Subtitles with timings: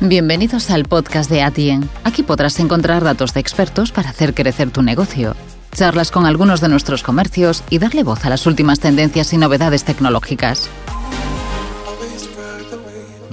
[0.00, 1.88] Bienvenidos al podcast de Atien.
[2.04, 5.34] Aquí podrás encontrar datos de expertos para hacer crecer tu negocio,
[5.72, 9.84] charlas con algunos de nuestros comercios y darle voz a las últimas tendencias y novedades
[9.84, 10.68] tecnológicas.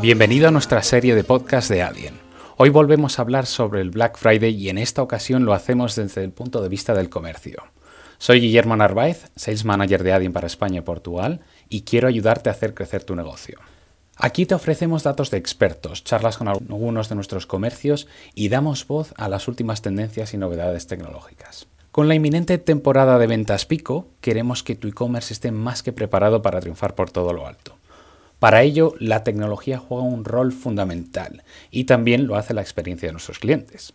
[0.02, 2.14] Bienvenido a nuestra serie de podcast de Adyen.
[2.56, 6.24] Hoy volvemos a hablar sobre el Black Friday y en esta ocasión lo hacemos desde
[6.24, 7.62] el punto de vista del comercio.
[8.20, 12.54] Soy Guillermo Narváez, Sales Manager de Adyen para España y Portugal, y quiero ayudarte a
[12.54, 13.60] hacer crecer tu negocio.
[14.16, 19.14] Aquí te ofrecemos datos de expertos, charlas con algunos de nuestros comercios y damos voz
[19.18, 21.68] a las últimas tendencias y novedades tecnológicas.
[21.92, 26.42] Con la inminente temporada de ventas pico, queremos que tu e-commerce esté más que preparado
[26.42, 27.76] para triunfar por todo lo alto.
[28.40, 33.14] Para ello, la tecnología juega un rol fundamental y también lo hace la experiencia de
[33.14, 33.94] nuestros clientes.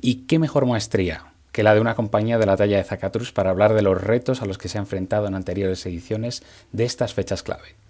[0.00, 3.50] ¿Y qué mejor maestría que la de una compañía de la talla de Zacatrus para
[3.50, 6.42] hablar de los retos a los que se ha enfrentado en anteriores ediciones
[6.72, 7.81] de estas fechas clave?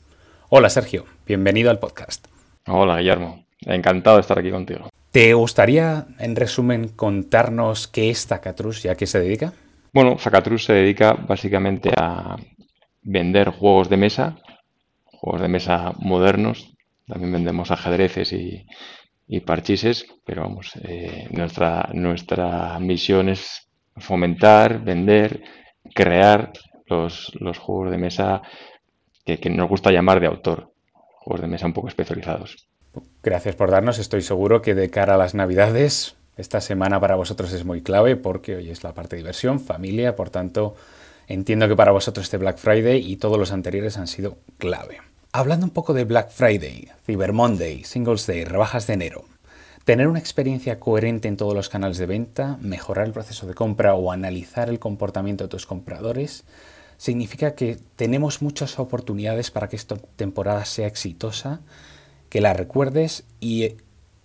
[0.55, 2.27] Hola Sergio, bienvenido al podcast.
[2.67, 4.91] Hola Guillermo, encantado de estar aquí contigo.
[5.11, 9.55] ¿Te gustaría, en resumen, contarnos qué es Zacatrus y a qué se dedica?
[9.95, 12.37] Bueno, Zacatrus se dedica básicamente a
[13.01, 14.37] vender juegos de mesa
[15.07, 16.75] juegos de mesa modernos.
[17.07, 18.67] También vendemos ajedrezes y,
[19.47, 25.43] parchises, pero vamos, eh, nuestra, nuestra misión es fomentar, vender,
[25.95, 26.53] crear
[26.87, 28.43] los, juegos de mesa
[29.25, 32.69] que, nos gusta llamar de autor, juegos de mesa un poco especializados.
[33.23, 37.53] Gracias por darnos, estoy seguro que de cara a las navidades, esta semana para vosotros
[37.53, 40.75] es muy clave porque hoy es la parte de diversión, familia, por tanto,
[41.29, 44.99] entiendo que para vosotros este Black Friday y todos los anteriores han sido clave.
[45.33, 49.25] Hablando un poco de Black Friday, Cyber Monday, Singles Day, rebajas de enero,
[49.85, 53.95] tener una experiencia coherente en todos los canales de venta, mejorar el proceso de compra
[53.95, 56.45] o analizar el comportamiento de tus compradores,
[57.03, 61.61] significa que tenemos muchas oportunidades para que esta temporada sea exitosa,
[62.29, 63.75] que la recuerdes y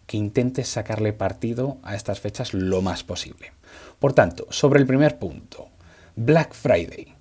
[0.05, 3.51] que intentes sacarle partido a estas fechas lo más posible.
[3.97, 5.69] Por tanto, sobre el primer punto,
[6.15, 7.15] Black Friday.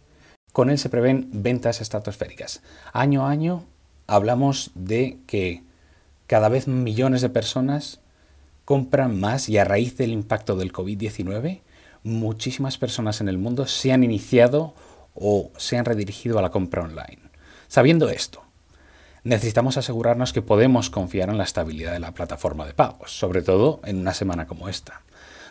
[0.52, 2.60] Con él se prevén ventas estratosféricas.
[2.92, 3.64] Año a año
[4.06, 5.62] hablamos de que
[6.26, 8.00] cada vez millones de personas
[8.66, 11.62] compran más y a raíz del impacto del COVID-19,
[12.02, 14.74] muchísimas personas en el mundo se han iniciado
[15.16, 17.18] o se han redirigido a la compra online.
[17.68, 18.42] Sabiendo esto,
[19.24, 23.80] necesitamos asegurarnos que podemos confiar en la estabilidad de la plataforma de pagos, sobre todo
[23.84, 25.02] en una semana como esta.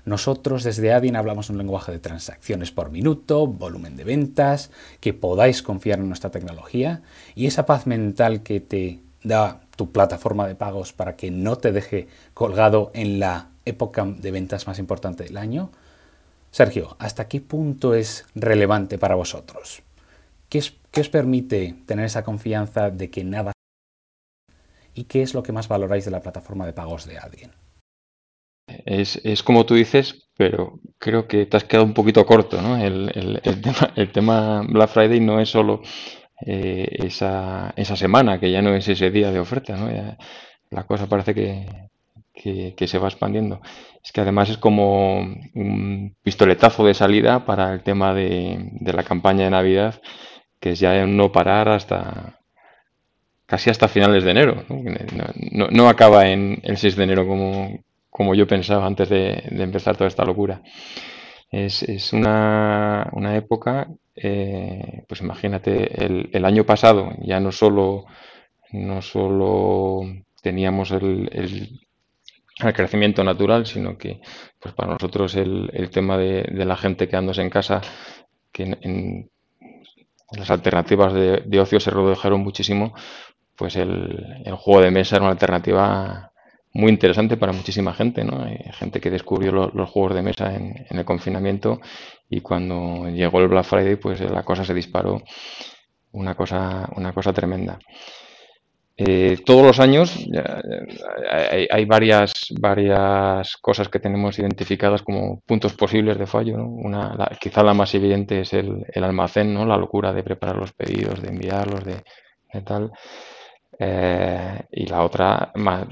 [0.06, 5.64] Nosotros desde Adin hablamos un lenguaje de transacciones por minuto, volumen de ventas, que podáis
[5.64, 7.02] confiar en nuestra tecnología
[7.34, 11.72] y esa paz mental que te da tu plataforma de pagos para que no te
[11.72, 15.72] deje colgado en la época de ventas más importante del año.
[16.56, 19.84] Sergio, ¿hasta qué punto es relevante para vosotros?
[20.48, 23.52] ¿Qué, os permite tener esa confianza de que nada...
[24.94, 27.52] ¿Y qué es lo que más valoráis de la plataforma de pagos de Adin?
[28.86, 32.78] Es, es, como tú dices, pero creo que te has quedado un poquito corto, ¿no?
[32.78, 33.42] El,
[33.98, 35.82] el tema, Black Friday no es solo
[36.46, 39.90] eh, esa, esa, semana, que ya no es ese día de oferta, ¿no?
[40.70, 41.90] la cosa parece que,
[42.36, 43.62] que, se va expandiendo.
[44.04, 49.46] Es que además es como un pistoletazo de salida para el tema de, la campaña
[49.46, 50.02] de Navidad,
[50.60, 52.40] que es ya no parar hasta
[53.46, 54.64] casi hasta finales de enero.
[54.70, 55.68] ¿no?
[55.70, 57.80] No, acaba en el 6 de enero como,
[58.10, 60.62] como yo pensaba antes de, empezar toda esta locura.
[61.52, 68.06] Es, una, época, eh, pues imagínate, el, año pasado ya no solo,
[68.74, 70.02] no solo
[70.42, 71.85] teníamos el,
[72.74, 74.22] crecimiento natural, sino que
[74.60, 77.82] pues para nosotros el, tema de, la gente quedándose en casa,
[78.52, 79.30] que en,
[80.32, 82.94] las alternativas de, ocio se redujeron muchísimo,
[83.56, 86.32] pues el, el, juego de mesa era una alternativa
[86.76, 88.44] muy interesante para muchísima gente, ¿no?
[88.44, 91.80] Hay gente que descubrió los juegos de mesa en, el confinamiento
[92.30, 95.24] y cuando llegó el Black Friday, pues la cosa se disparó,
[96.12, 97.80] una cosa, una cosa tremenda.
[98.98, 100.18] Eh, todos los años
[101.70, 106.64] hay, varias, varias cosas que tenemos identificadas como puntos posibles de fallo.
[106.64, 109.66] Una, quizá la más evidente es el, almacén, ¿no?
[109.66, 112.04] la locura de preparar los pedidos, de enviarlos, de,
[112.64, 112.92] tal.
[113.78, 115.86] Eh, y la otra, más,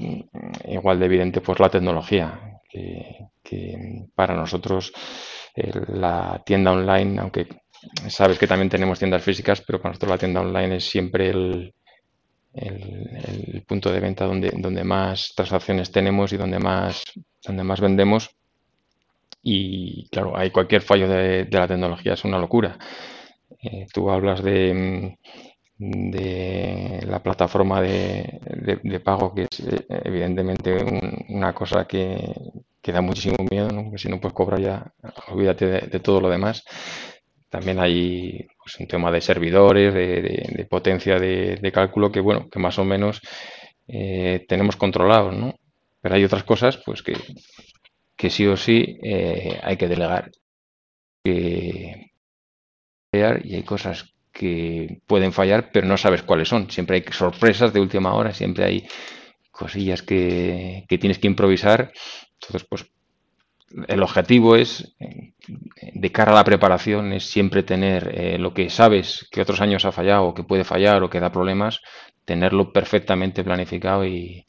[0.66, 4.92] igual de evidente, pues la tecnología, que, para nosotros
[5.54, 7.46] la tienda online, aunque
[8.08, 11.74] sabes que también tenemos tiendas físicas, pero para nosotros la tienda online es siempre el,
[12.54, 17.02] el, punto de venta donde, donde más transacciones tenemos y donde más,
[17.44, 18.30] donde más vendemos.
[19.42, 22.78] Y claro, hay cualquier fallo de, la tecnología, es una locura.
[23.62, 25.16] Eh, tú hablas de
[25.78, 30.76] de la plataforma de, pago, que es eh, evidentemente
[31.28, 32.34] una cosa que,
[32.82, 33.90] da muchísimo miedo, ¿no?
[33.90, 34.92] que si no puedes cobrar ya,
[35.28, 36.64] olvídate de, todo lo demás.
[37.54, 42.80] También hay pues, un tema de servidores, de, potencia de, cálculo, que bueno, que más
[42.80, 43.20] o menos
[43.86, 45.54] eh, tenemos controlados, ¿no?
[46.00, 47.16] Pero hay otras cosas, pues que,
[48.16, 50.32] que sí o sí eh, hay que delegar.
[51.22, 52.10] Que,
[53.12, 56.72] y hay cosas que pueden fallar, pero no sabes cuáles son.
[56.72, 58.88] Siempre hay sorpresas de última hora, siempre hay
[59.52, 61.92] cosillas que, tienes que improvisar.
[62.32, 62.90] Entonces, pues
[63.88, 64.96] el objetivo es,
[65.94, 69.84] de cara a la preparación, es siempre tener eh, lo que sabes que otros años
[69.84, 71.80] ha fallado o que puede fallar o que da problemas,
[72.24, 74.46] tenerlo perfectamente planificado y,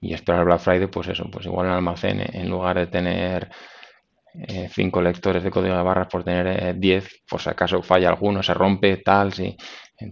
[0.00, 3.50] y esperar Black Friday, pues eso, pues igual en almacén, en lugar de tener
[4.34, 8.08] eh, cinco lectores de código de barras por tener 10, eh, por si acaso falla
[8.08, 9.56] alguno, se rompe, tal, sí.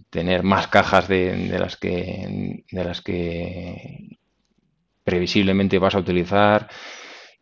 [0.09, 4.11] Tener más cajas de, las que de las que
[5.03, 6.69] previsiblemente vas a utilizar.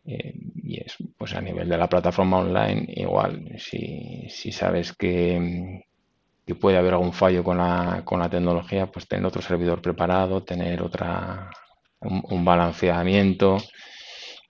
[0.04, 5.84] Eh, y es pues a nivel de la plataforma online igual si, si sabes que,
[6.46, 10.44] que, puede haber algún fallo con la, con la tecnología pues tener otro servidor preparado
[10.44, 11.50] tener otra
[12.00, 13.58] un balanceamiento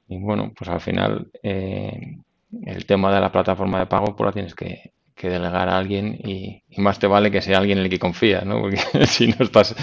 [0.08, 2.16] y bueno, pues al final eh,
[2.64, 6.62] el tema de la plataforma de pago pues la tienes que, delegar a alguien y,
[6.80, 8.60] más te vale que sea alguien en el que confías, ¿no?
[8.62, 9.74] Porque si no estás,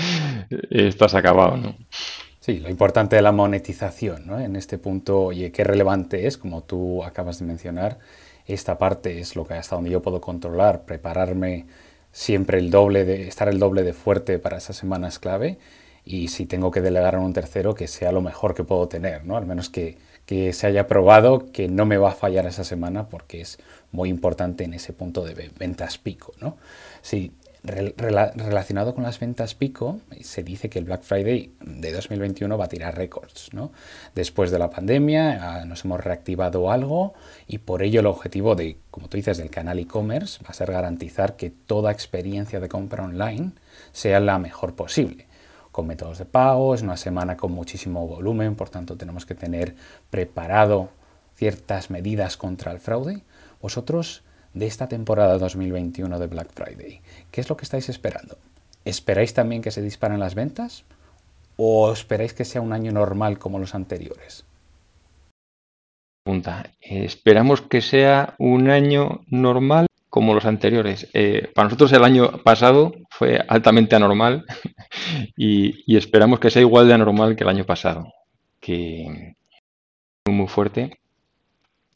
[0.69, 1.75] estás acabado, ¿no?
[2.45, 4.39] Sí, lo importante de la monetización, ¿no?
[4.39, 7.97] En este punto, oye, qué relevante es, como tú acabas de mencionar,
[8.45, 11.65] esta parte es lo que hasta donde yo puedo controlar, prepararme
[12.11, 15.57] siempre el doble de, estar el doble de fuerte para esas semanas clave
[16.03, 19.25] y si tengo que delegar a un tercero, que sea lo mejor que puedo tener,
[19.25, 19.37] ¿no?
[19.37, 23.09] Al menos que, que se haya probado que no me va a fallar esa semana
[23.09, 23.57] porque es
[23.91, 26.33] muy importante en ese punto de ventas pico.
[26.39, 26.57] ¿no?
[27.65, 32.69] Relacionado con las ventas pico, se dice que el Black Friday de 2021 va a
[32.69, 33.49] tirar récords.
[33.53, 33.71] ¿no?
[34.13, 37.13] Después de la pandemia ah, nos hemos reactivado algo
[37.47, 40.71] y por ello el objetivo de, como tú dices, del canal e-commerce va a ser
[40.71, 43.51] garantizar que toda experiencia de compra online
[43.91, 45.27] sea la mejor posible
[45.71, 49.75] con métodos de pago, es una semana con muchísimo volumen, por tanto tenemos que tener
[50.09, 50.89] preparado
[51.35, 53.23] ciertas medidas contra el fraude.
[53.61, 54.23] Vosotros,
[54.55, 58.37] de esta temporada 2021 de Black Friday, ¿qué es lo que estáis esperando?
[58.85, 60.85] ¿Esperáis también que se disparen las ventas?
[61.57, 64.45] ¿O esperáis que sea un año normal como los anteriores?
[66.23, 66.71] Pregunta.
[66.81, 71.09] Esperamos que sea un año normal como los anteriores.
[71.13, 74.45] Eh, para nosotros el año pasado fue altamente anormal
[75.35, 78.13] y, esperamos que sea igual de anormal que el año pasado,
[78.61, 79.35] que
[80.25, 80.97] muy fuerte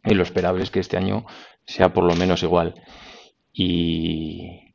[0.04, 1.26] y lo esperable es que este año
[1.72, 2.76] sea por lo menos igual.
[3.54, 4.74] Y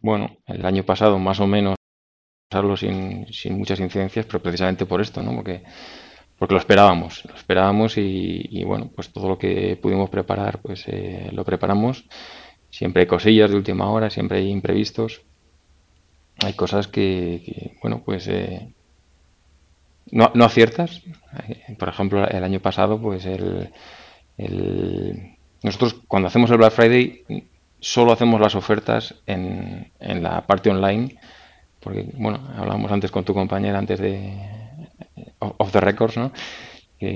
[0.00, 1.76] bueno, el año pasado más o menos
[2.48, 5.34] pasarlo sin, muchas incidencias, pero precisamente por esto, ¿no?
[5.34, 5.62] Porque,
[6.38, 11.30] porque lo esperábamos, lo esperábamos y, bueno, pues todo lo que pudimos preparar, pues eh,
[11.32, 12.04] lo preparamos
[12.72, 15.20] Siempre hay cosillas de última hora, siempre hay imprevistos.
[16.42, 18.72] Hay cosas que, bueno, pues eh,
[20.10, 21.02] no, no, aciertas.
[21.78, 23.70] Por ejemplo, el año pasado, pues el,
[25.62, 27.24] nosotros cuando hacemos el Black Friday
[27.80, 31.16] solo hacemos las ofertas en, en la parte online,
[31.80, 34.38] porque, bueno, hablamos antes con tu compañera, antes de
[35.38, 36.32] Off the Records, ¿no?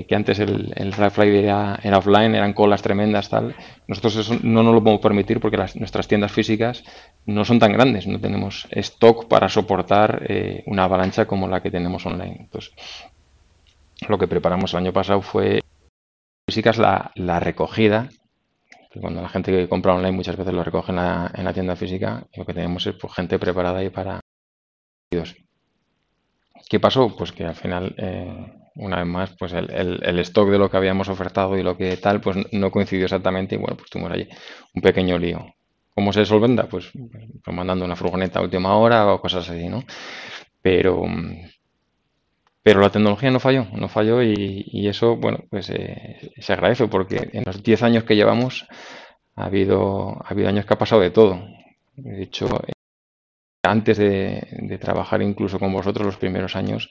[0.07, 3.55] que, antes el, el, Black Friday era, offline, eran colas tremendas, tal.
[3.87, 6.83] Nosotros eso no nos lo podemos permitir porque nuestras tiendas físicas
[7.25, 11.71] no son tan grandes, no tenemos stock para soportar eh, una avalancha como la que
[11.71, 12.35] tenemos online.
[12.39, 12.73] Entonces,
[14.09, 15.61] lo que preparamos el año pasado fue
[16.49, 18.09] físicas la, la recogida.
[18.99, 21.75] Cuando la gente que compra online muchas veces lo recoge en la, en la tienda
[21.75, 24.19] física, lo que tenemos es pues, gente preparada ahí para...
[26.69, 27.15] ¿Qué pasó?
[27.15, 29.69] Pues que al final eh, una vez más, pues el,
[30.03, 33.55] el, stock de lo que habíamos ofertado y lo que tal, pues no coincidió exactamente
[33.55, 34.27] y bueno, pues tuvimos allí
[34.73, 35.45] un pequeño lío.
[35.95, 36.67] ¿Cómo se solventa?
[36.67, 39.83] Pues, pues, mandando una furgoneta a última hora o cosas así, ¿no?
[40.61, 41.03] Pero,
[42.67, 47.29] pero la tecnología no falló, no falló y, eso, bueno, pues eh, se agradece porque
[47.31, 48.67] en los 10 años que llevamos
[49.37, 51.39] ha habido, ha habido años que ha pasado de todo.
[51.95, 52.49] De hecho,
[53.63, 56.89] antes de, trabajar incluso con vosotros los primeros años,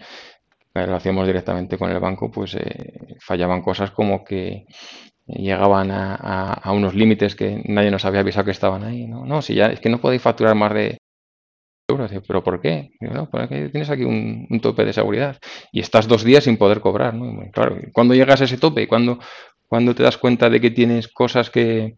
[0.73, 4.64] lo hacíamos directamente con el banco, pues eh, fallaban cosas como que
[5.26, 9.06] llegaban a, unos límites que nadie nos había avisado que estaban ahí.
[9.06, 10.97] No, no si ya es que no podéis facturar más de
[11.86, 12.90] ¿Pero por qué?
[13.00, 15.38] no, porque tienes aquí un, tope de seguridad
[15.70, 17.14] y estás dos días sin poder cobrar.
[17.14, 17.48] ¿no?
[17.52, 19.20] claro, cuando llegas a ese tope y cuando,
[19.94, 21.96] te das cuenta de que tienes cosas que,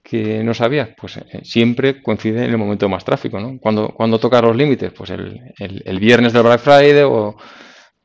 [0.00, 0.90] que no sabías?
[0.96, 3.58] Pues eh, siempre coincide en el momento más tráfico, ¿no?
[3.58, 7.36] Cuando, cuando tocas los límites, pues el, el, viernes del Black Friday o,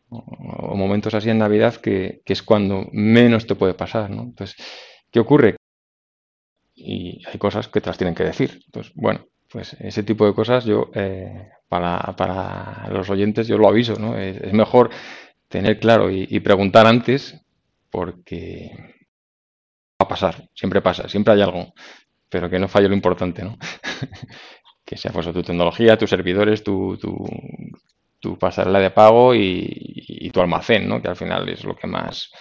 [0.10, 4.24] o, momentos así en Navidad que, que, es cuando menos te puede pasar, ¿no?
[4.24, 4.56] Entonces,
[5.12, 5.56] ¿qué ocurre?
[6.76, 8.60] Y hay cosas que te las tienen que decir.
[8.66, 13.68] Entonces, bueno, pues ese tipo de cosas yo, eh, para, para, los oyentes, yo lo
[13.68, 14.18] aviso, ¿no?
[14.18, 14.90] Es, mejor
[15.48, 17.40] tener claro y, y preguntar antes
[17.92, 18.72] porque
[20.02, 21.72] va a pasar, siempre pasa, siempre hay algo,
[22.30, 23.60] pero que no falle lo importante, ¿no?
[24.86, 30.90] que sea pues, tu tecnología, tus servidores, tu, tu, pasarela de pago y, tu almacén,
[30.90, 31.00] ¿no?
[31.00, 32.32] Que al final es lo que más...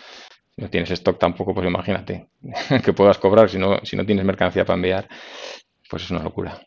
[0.56, 2.28] No tienes stock tampoco, pues imagínate
[2.84, 5.08] que puedas cobrar si no, si no tienes mercancía para enviar,
[5.90, 6.58] pues es una locura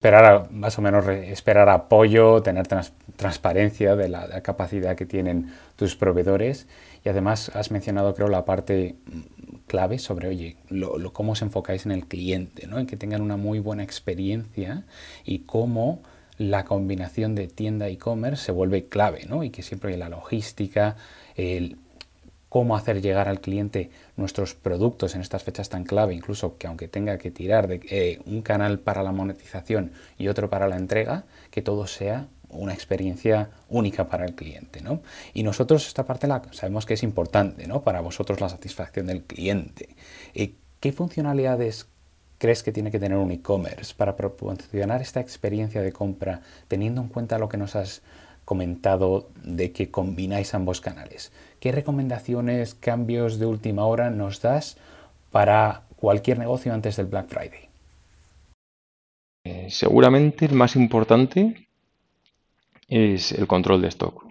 [0.00, 2.66] esperar más o menos esperar apoyo, tener
[3.16, 6.66] transparencia de la, capacidad que tienen tus proveedores
[7.04, 8.96] y además has mencionado creo la parte
[9.66, 12.78] clave sobre oye lo, cómo os enfocáis en el cliente, ¿no?
[12.78, 14.84] en que tengan una muy buena experiencia
[15.26, 16.00] y cómo
[16.38, 19.44] la combinación de tienda e-commerce se vuelve clave ¿no?
[19.44, 20.96] y que siempre la logística,
[21.36, 21.76] el
[22.50, 26.88] cómo hacer llegar al cliente nuestros productos en estas fechas tan clave, incluso que aunque
[26.88, 31.24] tenga que tirar de eh, un canal para la monetización y otro para la entrega,
[31.50, 34.82] que todo sea una experiencia única para el cliente.
[34.82, 35.00] ¿no?
[35.32, 37.82] Y nosotros esta parte la sabemos que es importante ¿no?
[37.82, 39.88] para vosotros la satisfacción del cliente.
[40.34, 41.86] Eh, ¿Qué funcionalidades
[42.38, 47.08] crees que tiene que tener un e-commerce para proporcionar esta experiencia de compra teniendo en
[47.08, 48.02] cuenta lo que nos has
[48.50, 51.30] comentado de que combináis ambos canales.
[51.60, 54.78] ¿Qué recomendaciones, cambios de última hora nos das
[55.30, 57.68] para cualquier negocio antes del Black Friday?
[59.44, 61.68] Eh, seguramente el más importante
[62.88, 64.24] es el control de stock.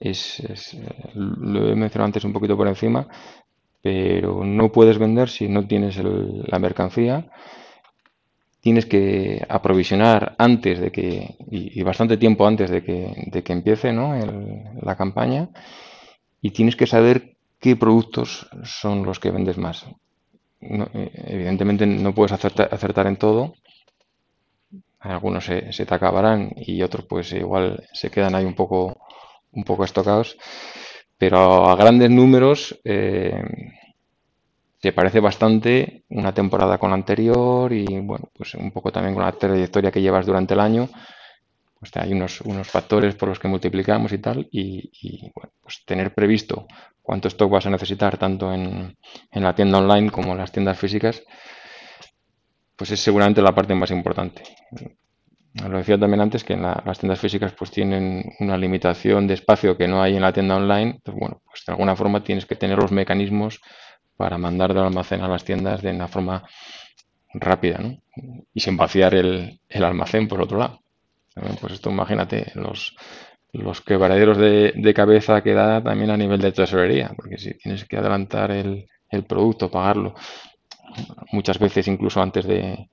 [0.00, 3.06] Es, eh, lo he mencionado antes un poquito por encima,
[3.80, 7.30] pero no puedes vender si no tienes la mercancía
[8.60, 13.92] tienes que aprovisionar antes de que, y, bastante tiempo antes de que, de que empiece
[13.92, 14.14] ¿no?
[14.80, 15.50] la campaña,
[16.44, 19.86] y tienes que saber qué productos son los que vendes más.
[20.60, 23.54] Eh, evidentemente no puedes acertar, en todo,
[25.00, 28.94] algunos se, te acabarán y otros pues igual se quedan ahí un poco,
[29.52, 30.36] un poco estocados,
[31.16, 33.42] pero a grandes números eh,
[34.82, 39.24] se parece bastante una temporada con la anterior y bueno, pues un poco también con
[39.24, 40.90] la trayectoria que llevas durante el año.
[41.94, 46.66] Hay unos, unos factores por los que multiplicamos y tal, y, bueno, pues tener previsto
[47.02, 48.96] cuánto stock vas a necesitar tanto en,
[49.30, 51.22] en, la tienda online como en las tiendas físicas,
[52.76, 54.42] pues es seguramente la parte más importante.
[55.54, 59.76] Lo decía también antes que en las tiendas físicas pues tienen una limitación de espacio
[59.76, 62.76] que no hay en la tienda online, bueno, pues de alguna forma tienes que tener
[62.76, 63.60] los mecanismos
[64.16, 66.44] para mandar del almacén a las tiendas de una forma
[67.34, 67.98] rápida ¿no?
[68.52, 70.80] y sin vaciar el, almacén por otro lado.
[71.34, 72.96] Pues esto imagínate los,
[73.52, 77.84] los quebraderos de, de, cabeza que da también a nivel de tesorería, porque si tienes
[77.84, 80.14] que adelantar el, el producto, pagarlo,
[81.32, 82.88] muchas veces incluso antes de,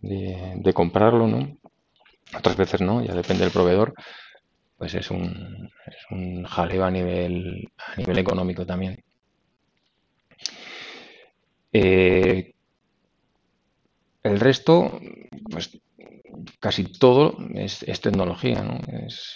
[0.00, 1.56] de, comprarlo, ¿no?
[2.36, 3.94] otras veces no, ya depende del proveedor,
[4.76, 9.02] pues es un, es un jaleo a nivel, a nivel económico también.
[11.72, 12.54] Eh,
[14.22, 15.00] el resto,
[15.50, 15.78] pues
[16.58, 18.80] casi todo es, tecnología, ¿no?
[19.06, 19.34] Es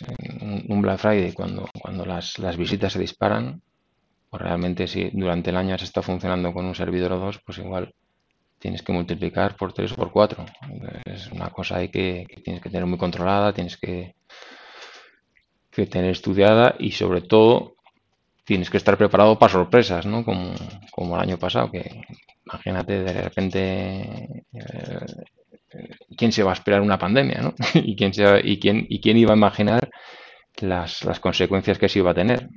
[0.69, 3.63] un, Black Friday cuando, cuando las, visitas se disparan,
[4.31, 7.59] pues realmente si durante el año has estado funcionando con un servidor o dos, pues
[7.59, 7.95] igual
[8.59, 10.45] tienes que multiplicar por tres o por cuatro.
[11.05, 14.15] Es una cosa ahí que, tienes que tener muy controlada, tienes que,
[15.71, 17.75] que tener estudiada y sobre todo
[18.45, 20.25] tienes que estar preparado para sorpresas, ¿no?
[20.25, 20.55] Como,
[20.91, 22.03] como el año pasado, que
[22.47, 25.07] imagínate de repente eh,
[26.17, 27.55] quién se va a esperar una pandemia, ¿no?
[27.75, 28.13] y quién
[28.45, 29.91] y quién y quién iba a imaginar
[30.61, 32.49] las, las consecuencias que se iba a tener.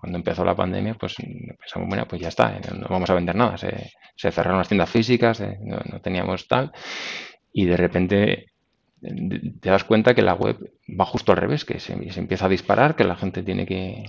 [0.00, 3.58] Cuando empezó la pandemia, pues pensamos, bueno, pues ya está, no vamos a vender nada.
[3.58, 6.72] Se, se cerraron las tiendas físicas, eh, no, no teníamos tal,
[7.52, 8.46] y de repente
[9.60, 12.48] te das cuenta que la web va justo al revés, que se, se, empieza a
[12.48, 14.04] disparar, que la gente tiene que,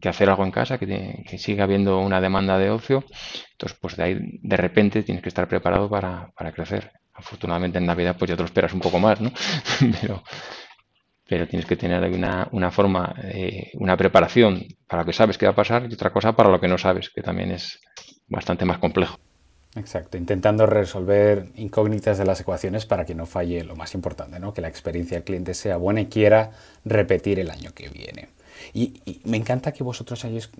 [0.00, 3.04] que hacer algo en casa, que, que, siga habiendo una demanda de ocio.
[3.52, 6.92] Entonces, pues de ahí, de repente, tienes que estar preparado para, para crecer.
[7.14, 9.30] Afortunadamente en Navidad, pues ya te lo esperas un poco más, ¿no?
[10.00, 10.22] pero,
[11.28, 15.46] pero tienes que tener una, una forma, eh, una preparación para lo que sabes que
[15.46, 17.80] va a pasar y otra cosa para lo que no sabes, que también es
[18.28, 19.18] bastante más complejo.
[19.76, 24.52] Exacto, intentando resolver incógnitas de las ecuaciones para que no falle lo más importante, ¿no?
[24.52, 26.50] que la experiencia del cliente sea buena y quiera
[26.84, 28.30] repetir el año que viene.
[28.72, 30.50] Y, me encanta que vosotros hayáis,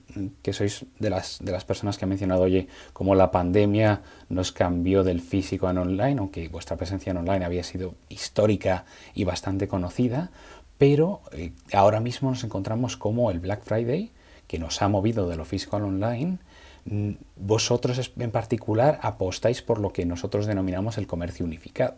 [0.42, 4.52] que sois de las, de las personas que ha mencionado, oye, como la pandemia nos
[4.52, 9.68] cambió del físico al online, aunque vuestra presencia en online había sido histórica y bastante
[9.68, 10.30] conocida,
[10.78, 14.12] pero eh, ahora mismo nos encontramos como el Black Friday,
[14.46, 16.38] que nos ha movido de lo físico al online,
[16.86, 21.96] mm, vosotros en particular apostáis por lo que nosotros denominamos el comercio unificado.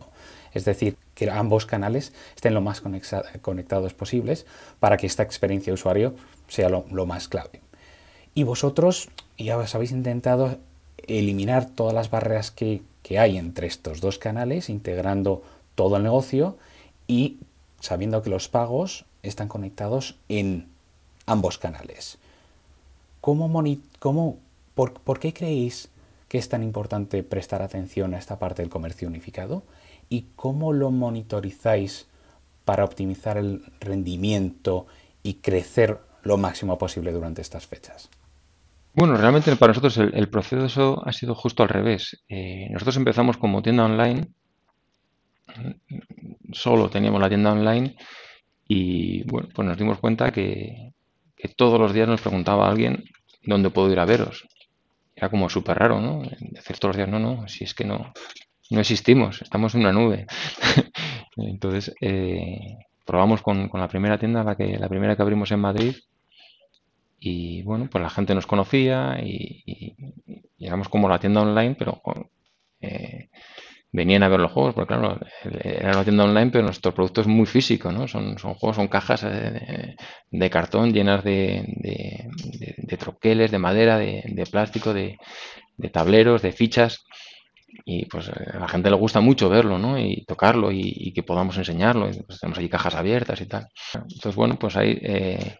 [0.53, 2.81] Es decir, que ambos canales estén lo más
[3.41, 4.45] conectados posibles
[4.79, 6.15] para que esta experiencia de usuario
[6.47, 7.61] sea lo, más clave.
[8.35, 10.57] Y vosotros ya os habéis intentado
[11.07, 15.43] eliminar todas las barreras que, que hay entre estos dos canales, integrando
[15.75, 16.57] todo el negocio
[17.07, 17.37] y
[17.79, 20.67] sabiendo que los pagos están conectados en
[21.25, 22.17] ambos canales.
[23.21, 23.63] ¿Cómo,
[23.99, 24.37] cómo
[24.75, 25.89] por, por, qué creéis
[26.27, 29.63] que es tan importante prestar atención a esta parte del comercio unificado?
[30.09, 32.07] Y cómo lo monitorizáis
[32.65, 34.87] para optimizar el rendimiento
[35.21, 38.09] y crecer lo máximo posible durante estas fechas?
[38.95, 42.23] Bueno, realmente para nosotros el, proceso ha sido justo al revés.
[42.29, 44.27] Eh, nosotros empezamos como tienda online,
[46.51, 47.95] solo teníamos la tienda online
[48.67, 50.91] y bueno, pues nos dimos cuenta que,
[51.57, 53.03] todos los días nos preguntaba alguien
[53.43, 54.47] dónde puedo ir a veros.
[55.13, 56.21] Era como súper raro, ¿no?
[56.39, 58.13] Decir todos los días, no, no, si es que no,
[58.69, 60.25] no existimos, estamos en una nube.
[61.37, 65.95] Entonces, eh, probamos con, la primera tienda, la, que, la primera que abrimos en Madrid,
[67.19, 69.95] y bueno, pues la gente nos conocía y,
[70.59, 72.01] éramos como la tienda online, pero
[72.81, 73.29] eh,
[73.93, 75.19] venían a ver los juegos, porque claro,
[75.63, 78.07] era una tienda online, pero nuestro producto es muy físico, ¿no?
[78.07, 79.95] Son, son juegos, son cajas eh,
[80.31, 85.17] de, cartón llenas de, de, troqueles, de madera, de, plástico, de,
[85.91, 87.05] tableros, de fichas
[87.85, 89.97] y pues eh, a la gente le gusta mucho verlo, ¿no?
[89.99, 92.09] Y tocarlo y, que podamos enseñarlo.
[92.25, 93.67] pues tenemos ahí cajas abiertas y tal.
[93.93, 95.57] Entonces, bueno, pues ahí eh,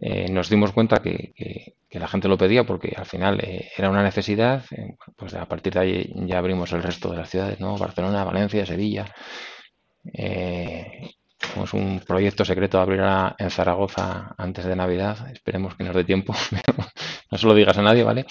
[0.00, 3.40] eh, nos dimos cuenta que, la gente lo pedía porque al final
[3.76, 4.64] era una necesidad.
[5.16, 7.76] pues a partir de ahí ya abrimos el resto de las ciudades, ¿no?
[7.76, 9.14] Barcelona, Valencia, Sevilla.
[11.38, 13.00] tenemos un proyecto secreto de abrir
[13.38, 15.30] en Zaragoza antes de Navidad.
[15.32, 16.34] Esperemos que nos dé tiempo.
[17.30, 18.24] no se lo digas a nadie, ¿vale?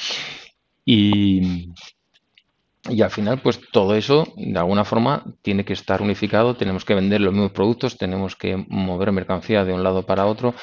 [0.84, 1.72] Y,
[2.90, 6.96] y al final, pues todo eso, de alguna forma, tiene que estar unificado, tenemos que
[6.96, 10.56] vender los mismos productos, tenemos que mover mercancía de un lado para otro,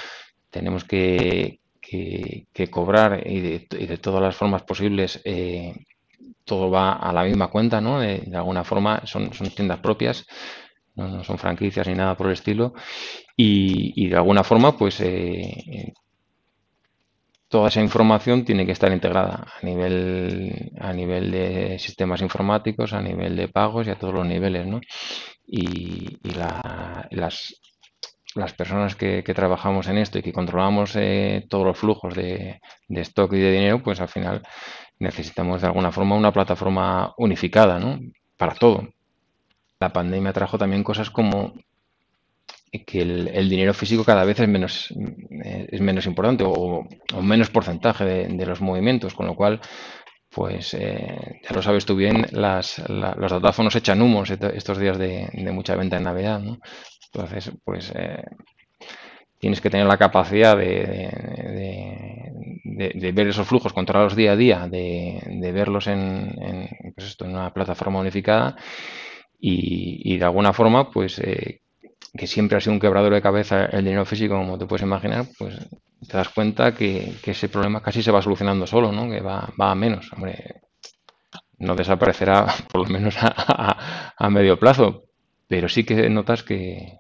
[0.50, 1.60] tenemos que,
[2.70, 5.74] cobrar y de, todas las formas posibles eh,
[6.44, 8.00] todo va a la misma cuenta, ¿no?
[8.00, 10.26] De, alguna forma son, son tiendas propias,
[10.96, 12.74] no, son franquicias ni nada por el estilo.
[13.36, 15.94] Y, de alguna forma, pues eh,
[17.48, 23.00] toda esa información tiene que estar integrada a nivel, a nivel de sistemas informáticos, a
[23.00, 24.80] nivel de pagos y a todos los niveles, ¿no?
[25.46, 27.54] Y, las,
[28.34, 33.00] las personas que, trabajamos en esto y que controlamos eh, todos los flujos de, de,
[33.00, 34.42] stock y de dinero, pues al final
[34.98, 37.98] necesitamos de alguna forma una plataforma unificada, ¿no?
[38.36, 38.88] Para todo.
[39.80, 41.54] La pandemia trajo también cosas como
[42.70, 44.94] que el, dinero físico cada vez es menos,
[45.44, 46.86] eh, es menos importante o,
[47.22, 49.60] menos porcentaje de, los movimientos, con lo cual,
[50.30, 55.28] pues eh, ya lo sabes tú bien, las, los datáfonos echan humos estos días de,
[55.52, 56.42] mucha venta en Navidad.
[57.12, 58.22] Entonces, pues eh,
[59.38, 61.10] tienes que tener la capacidad de,
[62.64, 67.32] de, ver esos flujos, controlarlos día a día, de, verlos en, en, pues esto, en
[67.32, 68.56] una plataforma unificada
[69.40, 71.20] y de alguna forma, pues
[72.18, 75.26] que siempre ha sido un quebrador de cabeza el dinero físico, como te puedes imaginar,
[75.38, 75.56] pues
[76.06, 79.08] te das cuenta que, ese problema casi se va solucionando solo, ¿no?
[79.08, 80.12] Que va, a menos.
[80.12, 80.62] Hombre,
[81.58, 85.04] no desaparecerá por lo menos a, medio plazo,
[85.46, 86.98] pero sí que notas que,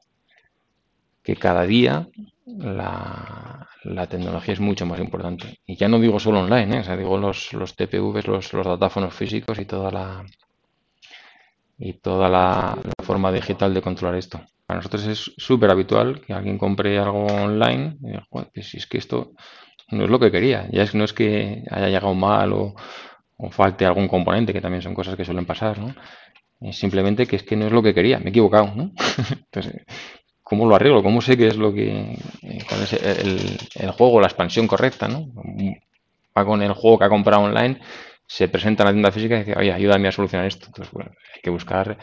[1.22, 2.06] que cada día
[2.46, 3.66] la,
[4.08, 5.58] tecnología es mucho más importante.
[5.66, 6.96] Y ya no digo solo online, ¿eh?
[6.96, 10.24] digo los, los TPVs, los, los datáfonos físicos y toda la
[11.80, 14.40] y toda la forma digital de controlar esto.
[14.68, 18.86] Para nosotros es súper habitual que alguien compre algo online y diga, pues si es
[18.86, 19.32] que esto
[19.90, 20.68] no es lo que quería.
[20.70, 22.74] Ya es, no es que haya llegado mal o,
[23.50, 25.94] falte algún componente, que también son cosas que suelen pasar, ¿no?
[26.60, 28.92] Es simplemente que es que no es lo que quería, me he equivocado, ¿no?
[29.30, 29.86] Entonces,
[30.42, 31.02] ¿cómo lo arreglo?
[31.02, 32.18] ¿Cómo sé qué es lo que...
[32.42, 35.32] Eh, cuál es el, el, juego, la expansión correcta, ¿no?
[36.36, 37.80] Va con el juego que ha comprado online,
[38.26, 40.66] se presenta en la tienda física y dice, oye, ayúdame a solucionar esto.
[40.66, 41.96] Entonces, bueno, hay que buscar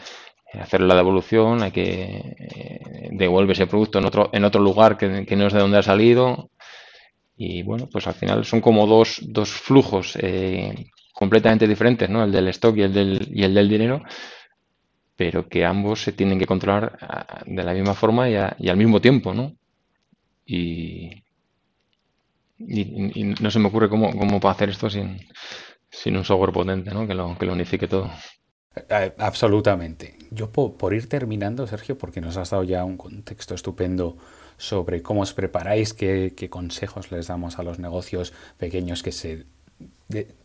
[0.52, 5.36] hacer la devolución, hay que eh, devolver ese producto en otro, en otro lugar que,
[5.36, 6.50] no es de donde ha salido.
[7.36, 12.24] Y bueno, pues al final son como dos, dos flujos eh, completamente diferentes, ¿no?
[12.24, 14.02] El del stock y el del, y el del dinero,
[15.16, 19.00] pero que ambos se tienen que controlar ah, de la misma forma y, al mismo
[19.00, 19.52] tiempo, ¿no?
[20.46, 21.22] Y,
[22.58, 25.18] y, no se me ocurre cómo, cómo puedo hacer esto sin,
[25.90, 27.06] sin un software potente, ¿no?
[27.06, 28.10] Que lo, que lo unifique todo.
[29.18, 30.14] Absolutamente.
[30.30, 34.16] Yo por, ir terminando, Sergio, porque nos has dado ya un contexto estupendo
[34.58, 39.46] sobre cómo os preparáis, qué, consejos les damos a los negocios pequeños que se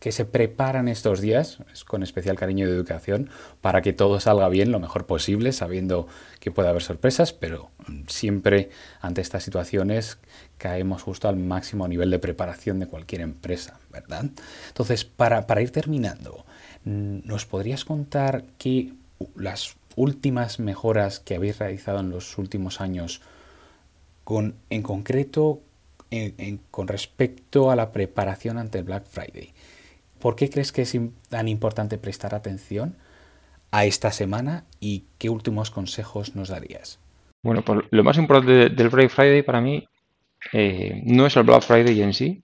[0.00, 4.72] que se preparan estos días, con especial cariño de educación, para que todo salga bien
[4.72, 6.08] lo mejor posible, sabiendo
[6.40, 7.70] que puede haber sorpresas, pero
[8.08, 10.18] siempre ante estas situaciones
[10.58, 14.24] caemos justo al máximo nivel de preparación de cualquier empresa, ¿verdad?
[14.66, 16.44] Entonces, para, para ir terminando,
[16.84, 18.92] ¿nos podrías contar que
[19.36, 23.20] las últimas mejoras que habéis realizado en los últimos años,
[24.24, 25.60] con, en concreto,
[26.70, 29.52] con respecto a la preparación ante el Black Friday.
[30.18, 30.96] ¿Por qué crees que es
[31.28, 32.96] tan importante prestar atención
[33.70, 36.98] a esta semana y qué últimos consejos nos darías?
[37.42, 39.84] Bueno, pues lo más importante del Black Friday para mí
[40.52, 42.42] eh, no es el Black Friday en sí,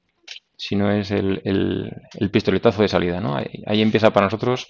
[0.59, 1.41] sino es el,
[2.33, 3.21] pistoletazo de salida.
[3.21, 3.37] ¿no?
[3.37, 4.69] Ahí, empieza para nosotros,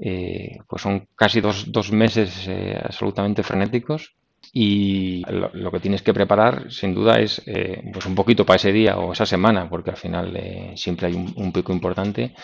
[0.00, 4.14] eh, pues son casi dos, dos meses eh, absolutamente frenéticos
[4.52, 8.72] y lo, que tienes que preparar, sin duda, es eh, pues un poquito para ese
[8.72, 10.40] día o esa semana, porque al final
[10.76, 12.34] siempre hay un, pico importante,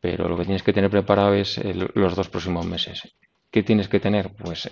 [0.00, 1.60] pero lo que tienes que tener preparado es
[1.94, 3.14] los dos próximos meses.
[3.50, 4.32] ¿Qué tienes que tener?
[4.32, 4.70] Pues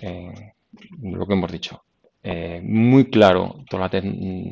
[1.01, 1.83] lo que hemos dicho.
[2.23, 4.01] Muy claro toda la,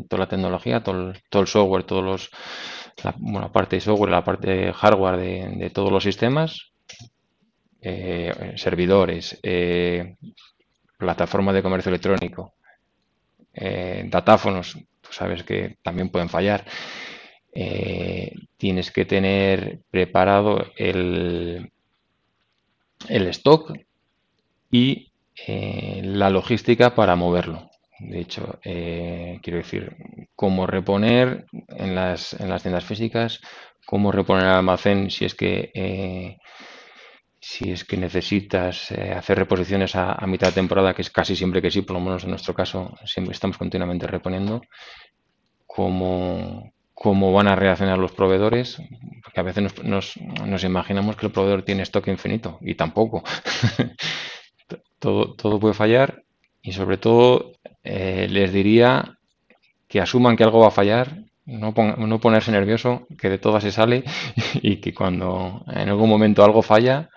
[0.07, 2.29] toda la tecnología, todo el, software, todos los,
[3.03, 5.17] la, bueno, parte de software, la parte de hardware
[5.57, 6.71] de, todos los sistemas,
[8.55, 9.39] servidores,
[10.97, 12.53] plataformas de comercio electrónico,
[13.59, 16.63] eh, datáfonos, tú sabes que también pueden fallar.
[17.51, 21.71] Eh, tienes que tener preparado el,
[23.09, 23.75] el stock
[24.69, 25.06] y
[25.45, 27.69] eh, la logística para moverlo.
[27.99, 29.95] De hecho, quiero decir,
[30.35, 33.41] cómo reponer en las, en las tiendas físicas,
[33.87, 36.37] cómo reponer el almacén si es que
[37.39, 41.61] si es que necesitas eh, hacer reposiciones a, mitad de temporada, que es casi siempre
[41.61, 44.61] que sí, por lo menos en nuestro caso, siempre estamos continuamente reponiendo,
[45.65, 48.81] cómo, cómo van a reaccionar los proveedores,
[49.23, 50.17] porque a veces nos,
[50.63, 53.23] imaginamos que el proveedor tiene stock infinito y tampoco.
[54.99, 56.23] todo, todo puede fallar
[56.61, 59.17] y sobre todo eh, les diría
[59.87, 63.71] que asuman que algo va a fallar no, no, ponerse nervioso, que de todas se
[63.71, 64.03] sale
[64.61, 67.09] y que cuando en algún momento algo falla,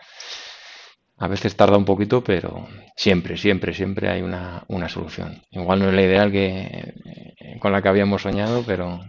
[1.19, 2.66] a veces tarda un poquito, pero
[2.97, 5.43] siempre, siempre, siempre hay una, solución.
[5.51, 6.95] Igual no es la ideal que,
[7.38, 9.01] eh, con la que habíamos soñado, pero,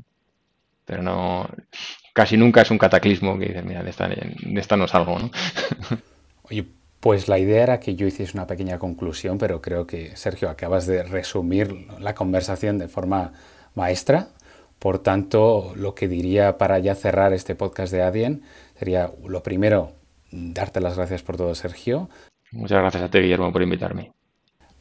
[0.86, 1.48] pero no,
[2.14, 5.32] casi nunca es un cataclismo que dices, mira, de esta, de esta no salgo, ¿no?
[6.44, 6.66] Oye,
[7.02, 10.86] pues la idea era que yo hiciese una pequeña conclusión, pero creo que, Sergio, acabas
[10.86, 13.34] de resumir la conversación de forma
[13.74, 14.30] maestra.
[14.78, 18.44] Por tanto, lo que diría para ya cerrar este podcast de Adien
[18.78, 19.94] sería, lo primero,
[20.32, 22.08] darte las gracias por todo, Sergio.
[22.52, 24.12] Muchas gracias a ti, Guillermo, por invitarme.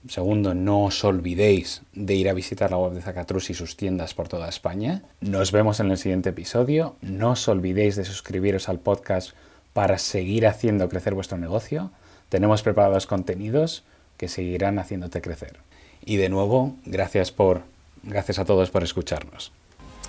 [0.06, 4.12] Segundo, no os olvidéis de ir a visitar la web de Zacatrus y sus tiendas
[4.12, 5.02] por toda España.
[5.20, 6.96] Nos vemos en el siguiente episodio.
[7.00, 9.32] No os olvidéis de suscribiros al podcast
[9.72, 11.92] para seguir haciendo crecer vuestro negocio.
[12.30, 13.84] Tenemos preparados contenidos
[14.16, 15.58] que seguirán haciéndote crecer.
[16.02, 17.62] Y de nuevo, gracias por
[18.02, 19.52] gracias a todos por escucharnos.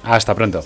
[0.03, 0.63] Hasta pronto.